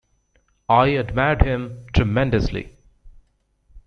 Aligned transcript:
I 0.67 0.87
admired 0.87 1.43
him 1.43 1.85
tremendously. 1.93 2.75